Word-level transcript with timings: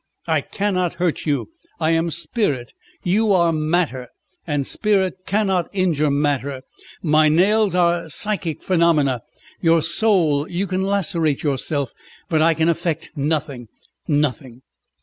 "I 0.25 0.41
cannot 0.41 0.95
hurt 0.95 1.27
you. 1.27 1.51
I 1.79 1.91
am 1.91 2.09
spirit, 2.09 2.73
you 3.03 3.31
are 3.33 3.53
matter, 3.53 4.07
and 4.47 4.65
spirit 4.65 5.27
cannot 5.27 5.69
injure 5.73 6.09
matter; 6.09 6.63
my 7.03 7.29
nails 7.29 7.75
are 7.75 8.09
psychic 8.09 8.63
phenomena. 8.63 9.21
Your 9.61 9.83
soul 9.83 10.49
you 10.49 10.65
can 10.65 10.81
lacerate 10.81 11.43
yourself, 11.43 11.91
but 12.29 12.41
I 12.41 12.55
can 12.55 12.67
effect 12.67 13.11
nothing, 13.15 13.67
nothing." 14.07 14.63